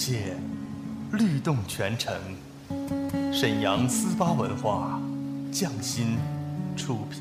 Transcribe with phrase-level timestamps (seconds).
[0.00, 0.34] 界，
[1.12, 2.14] 律动全城。
[3.30, 4.98] 沈阳思巴文化，
[5.52, 6.16] 匠心
[6.74, 7.20] 出品。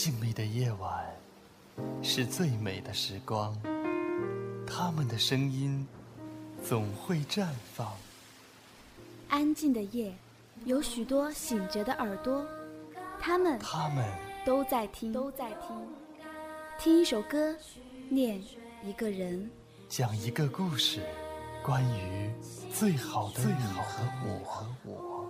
[0.00, 1.04] 静谧的夜晚，
[2.04, 3.52] 是最美的时光。
[4.64, 5.84] 他们的声音
[6.64, 7.92] 总会绽放。
[9.28, 10.14] 安静的夜，
[10.64, 12.46] 有许多醒着的耳朵，
[13.18, 14.08] 他们他们
[14.46, 15.76] 都在听，都在听。
[16.78, 17.52] 听一首歌，
[18.08, 18.40] 念
[18.84, 19.50] 一个人，
[19.88, 21.02] 讲一个故事，
[21.60, 22.30] 关于
[22.72, 25.26] 最好的最好的我和我，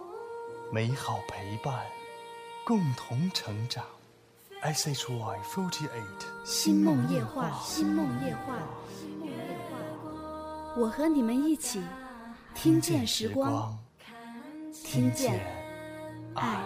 [0.70, 1.86] 美好陪伴，
[2.66, 3.82] 共同成长。
[4.62, 8.54] S H Y forty eight，星梦夜话，星梦夜话，
[10.76, 11.80] 我和你们一起
[12.54, 13.78] 听见时光，
[14.72, 15.40] 听见
[16.34, 16.64] 爱。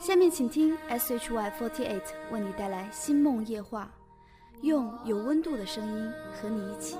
[0.00, 2.02] 下面请听 S H Y forty eight
[2.32, 3.88] 为你带来星梦夜话，
[4.62, 6.96] 用有温度的声音和你一起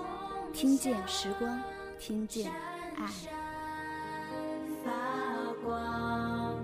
[0.53, 1.61] 听见时光，
[1.99, 2.53] 听见
[2.97, 3.11] 爱。
[4.85, 4.93] 发
[5.65, 6.55] 光，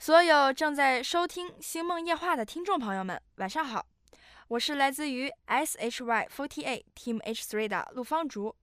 [0.00, 3.84] 所有正在收听《星梦夜话》的听众朋友们，晚上好！
[4.46, 8.54] 我是来自于 SHY48 Team H3 的陆芳竹，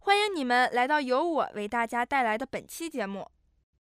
[0.00, 3.30] 欢迎你们来到由我为大家带来的本期节目。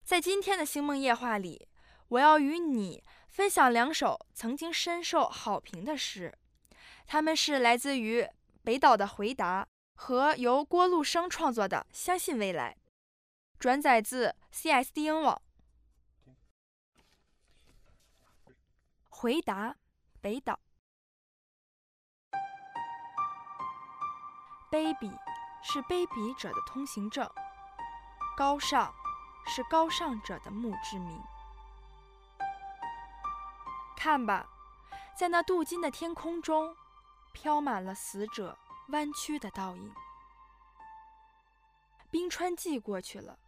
[0.04, 1.66] 在今天的《星梦夜话》里，
[2.06, 6.32] 我要与你分享两首曾经深受好评的诗，
[7.04, 8.24] 它们是来自于
[8.62, 9.64] 北岛的《回答》
[9.96, 12.76] 和由郭路生创作的《相信未来》，
[13.58, 15.42] 转载自 CSDN 网。
[19.18, 19.74] 回答，
[20.20, 20.60] 北岛。
[24.70, 25.10] 卑鄙
[25.62, 27.26] 是卑鄙者的通行证，
[28.36, 28.94] 高尚
[29.46, 31.18] 是高尚者的墓志铭。
[33.96, 34.46] 看吧，
[35.18, 36.76] 在那镀金的天空中，
[37.32, 39.94] 飘满了死者弯曲的倒影。
[42.10, 43.38] 冰川季过去了，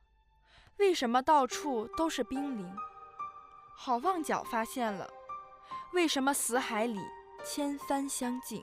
[0.79, 2.75] 为什么到处都是冰凌？
[3.77, 5.13] 好望角发现了。
[5.93, 7.01] 为什么死海里
[7.45, 8.63] 千帆相竞？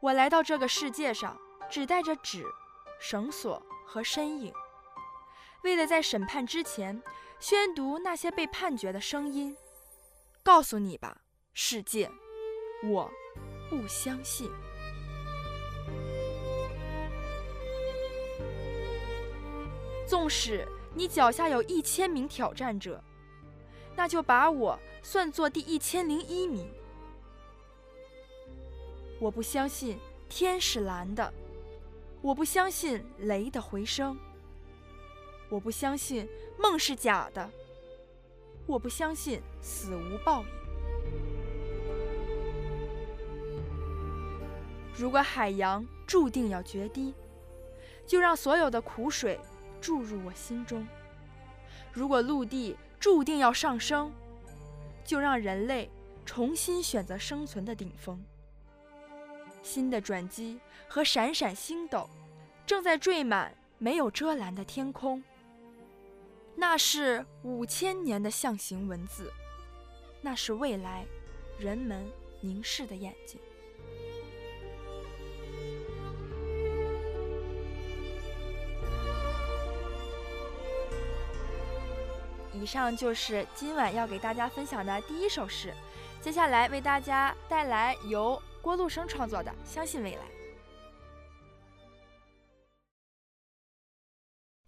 [0.00, 1.38] 我来到这个世界上，
[1.70, 2.44] 只带着纸、
[3.00, 4.52] 绳索和身影，
[5.62, 7.00] 为了在审判之前
[7.38, 9.56] 宣读那些被判决的声音。
[10.42, 11.16] 告诉你吧，
[11.54, 12.10] 世界，
[12.84, 13.10] 我
[13.70, 14.50] 不相信。
[20.06, 23.02] 纵使你脚下有一千名挑战者。
[23.98, 24.78] 那就把我
[25.08, 26.68] 算作第一千零一名。
[29.20, 29.96] 我不相信
[30.28, 31.32] 天是蓝的，
[32.20, 34.18] 我不相信雷的回声，
[35.48, 36.28] 我不相信
[36.58, 37.48] 梦是假的，
[38.66, 40.48] 我不相信死无报应。
[44.92, 47.14] 如果海洋注定要决堤，
[48.04, 49.38] 就让所有的苦水
[49.80, 50.84] 注入我心中；
[51.92, 54.12] 如果陆地，注定要上升，
[55.06, 55.88] 就让人类
[56.24, 58.22] 重新选择生存的顶峰。
[59.62, 62.08] 新的转机和闪闪星斗，
[62.66, 65.22] 正在缀满没有遮拦的天空。
[66.54, 69.32] 那是五千年的象形文字，
[70.20, 71.04] 那是未来
[71.58, 72.04] 人们
[72.40, 73.40] 凝视的眼睛。
[82.60, 85.74] 以上就是今晚要给大家分享的第一首诗，
[86.22, 90.22] 接下来为大家带来由郭路生创作的《相信未来》。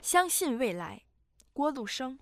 [0.02, 1.02] 相信未来，
[1.52, 2.18] 郭路生。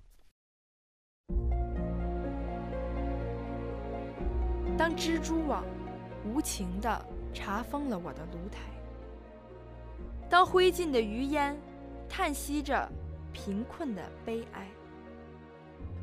[4.78, 5.64] 当蜘蛛网
[6.24, 7.04] 无情地
[7.34, 8.60] 查封了我的炉台，
[10.28, 11.58] 当灰烬的余烟
[12.08, 12.88] 叹息着
[13.32, 14.66] 贫困的悲哀。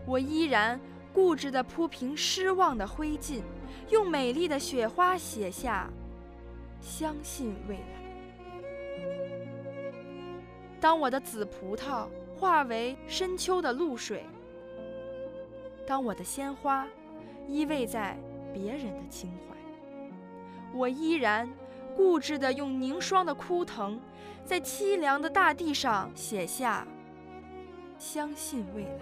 [0.06, 0.80] 我依然
[1.14, 3.42] 固执地铺平失望的灰烬，
[3.90, 5.90] 用美丽的雪花写下
[6.82, 8.04] “相信未来”。
[10.82, 14.26] 当我的紫葡萄化为深秋的露水，
[15.88, 16.86] 当我的鲜花
[17.48, 18.18] 依偎在
[18.54, 19.56] 别人的情怀，
[20.74, 21.50] 我依然
[21.96, 23.98] 固执地用凝霜的枯藤，
[24.44, 26.86] 在凄凉的大地上写下
[27.98, 29.00] “相信未来”。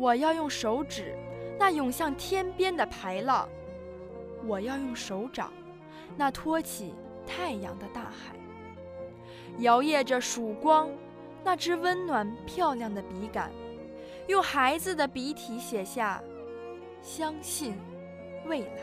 [0.00, 1.14] 我要用手指
[1.58, 3.46] 那涌向天边的排浪，
[4.46, 5.52] 我要用手掌
[6.16, 6.94] 那托起
[7.26, 8.34] 太阳的大海，
[9.58, 10.88] 摇曳着曙光
[11.44, 13.50] 那支温暖漂亮的笔杆，
[14.26, 16.22] 用孩子的笔体写下
[17.04, 17.76] “相信
[18.46, 18.80] 未来”。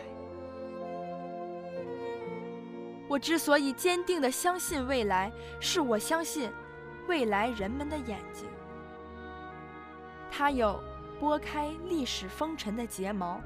[3.09, 6.51] 我之所以坚定地相信未来，是我相信
[7.07, 8.45] 未来人们的眼睛，
[10.29, 10.79] 它有。
[11.19, 13.41] 拨开历史风尘的睫毛，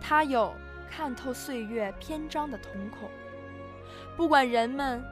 [0.00, 0.52] 它有
[0.90, 3.08] 看透岁月篇章的瞳孔。
[4.16, 5.02] 不管人们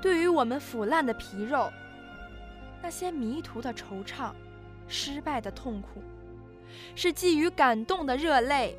[0.00, 1.70] 对于我们腐烂的皮肉，
[2.82, 4.32] 那些迷途的惆怅，
[4.88, 6.02] 失败的痛苦，
[6.94, 8.76] 是寄予感动的热泪，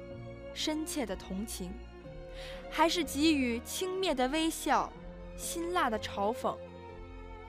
[0.54, 1.72] 深切的同情，
[2.72, 4.92] 还是给予轻蔑的微笑，
[5.36, 6.56] 辛辣的嘲讽？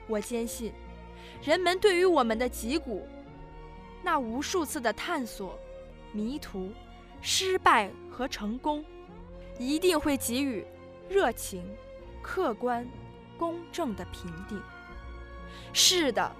[0.07, 0.71] 我坚信，
[1.43, 3.07] 人们对于我们的脊骨。
[4.03, 5.57] 那无数次的探索、
[6.11, 6.71] 迷途、
[7.21, 8.83] 失败和成功，
[9.57, 10.65] 一定会给予
[11.09, 11.63] 热情、
[12.21, 12.85] 客观、
[13.37, 14.61] 公正的评定。
[15.71, 16.31] 是的，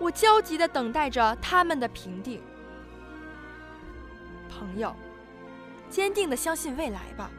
[0.00, 2.42] 我焦急地等待着他们的评定。
[4.50, 4.94] 朋友，
[5.88, 7.30] 坚定地相信未来吧，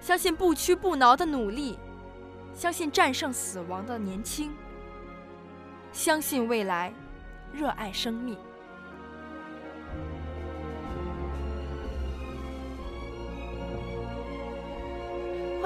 [0.00, 1.76] 相信不屈不挠的努力，
[2.54, 4.52] 相信战胜死亡的年轻，
[5.92, 6.92] 相信未来，
[7.52, 8.38] 热爱生命。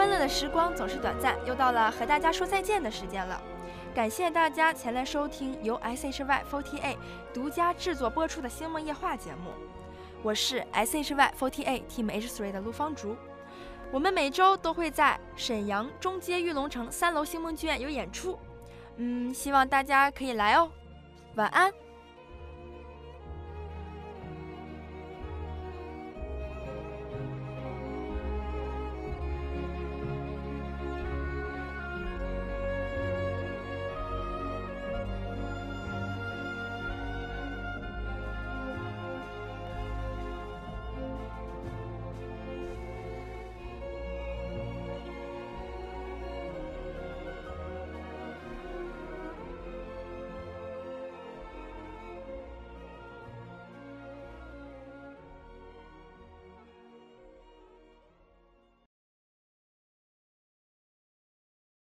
[0.05, 3.41] 欢乐的时光总是短暂，又到了和大家说再见的时间了。
[3.95, 6.95] 感谢大家前来收听由 SHY48
[7.33, 9.51] 独家制作播出的《星梦夜话》节目，
[10.23, 13.17] 我是 SHY48 Team H3 的陆芳竹。
[13.91, 18.39] 我们每周都会在沈阳中街玉龙城三楼星梦剧院有演出，
[18.97, 20.71] 嗯，希望大家可以来哦。
[21.37, 21.73] 晚安。